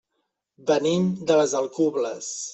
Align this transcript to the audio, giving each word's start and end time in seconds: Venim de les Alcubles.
Venim 0.71 1.05
de 1.29 1.39
les 1.43 1.55
Alcubles. 1.61 2.33